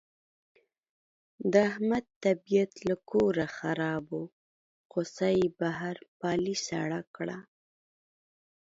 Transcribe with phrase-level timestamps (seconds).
[1.51, 4.21] د احمد طبیعت له کوره خراب و،
[4.91, 7.37] غوسه یې بهر په علي سړه کړه.